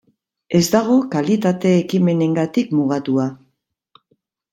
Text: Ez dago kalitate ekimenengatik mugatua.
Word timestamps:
Ez 0.59 0.63
dago 0.75 0.95
kalitate 1.15 1.73
ekimenengatik 1.81 2.73
mugatua. 2.79 3.27